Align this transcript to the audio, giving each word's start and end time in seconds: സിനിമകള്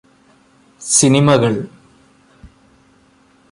സിനിമകള് 0.81 1.61